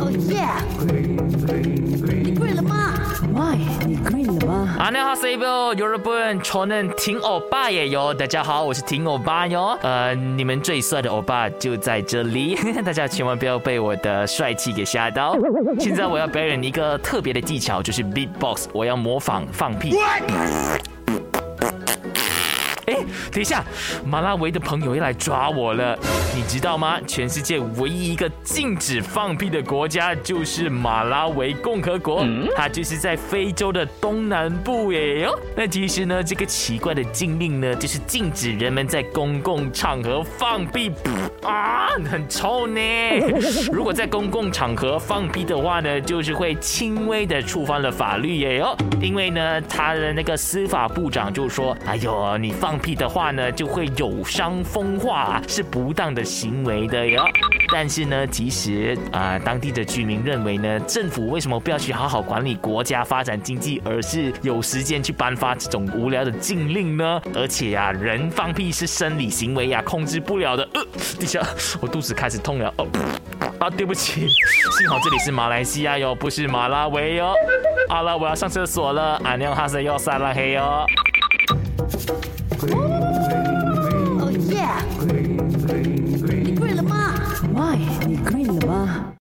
[0.00, 0.60] Oh yeah！
[2.22, 2.94] 你 green 了吗？
[3.32, 4.76] My，你 green 了吗？
[4.78, 8.12] 안녕하세요有日本저는팅欧巴也有。
[8.14, 9.78] 大家好，我是听欧巴哟。
[9.82, 15.36] 呃，你们最帅的欧巴就在这里， 大家千万不要被我的帅气给吓到。
[15.78, 19.96] 现在我要表演一个特别的技巧，就是 beatbox，我要模仿放屁。
[19.98, 20.20] 哎，
[23.31, 23.63] 等一下，
[24.05, 25.97] 马拉维的朋友要来抓我了，
[26.35, 26.99] 你知道吗？
[27.07, 35.39] 全世界唯一一个禁止放屁的国家就是马拉维共和国，它就是在非洲的东南部耶哟。
[35.55, 40.91] 那其实呢，这个奇怪的禁令呢，就是禁止人们在公共场合放屁，
[41.41, 42.79] 啊，很臭呢。
[43.73, 48.75] 如果在公共场合放屁的话呢，就是会轻微的触犯了法律耶哟。
[49.01, 52.65] 因为呢，他的那个司法部长就说，哎呦，你放。
[52.65, 57.23] 放的话呢，就会有伤风化，是不当的行为的哟。
[57.71, 67.21] 但是呢，其实啊，当地的居民认为呢，政府为什么不要去好好管理国家、发展经济，而是有时间去颁发这种无聊的禁令呢？
[67.33, 70.67] 而且呀，人放屁是生理行为呀，控制不了的。
[70.73, 70.81] 呃，
[71.19, 71.41] 底下
[71.81, 72.73] 我肚子开始痛了。
[72.77, 72.87] 哦，
[73.59, 74.27] 啊，对不起，
[74.77, 77.33] 幸好这里是马来西亚哟，不是马拉维哟。
[77.89, 79.19] 好了，我要上厕所了。
[79.23, 80.85] 阿娘哈塞要撒拉黑哟。
[82.61, 84.67] 哦耶！
[86.43, 87.13] 你跪了吗
[87.53, 87.75] 没
[88.07, 88.34] 你。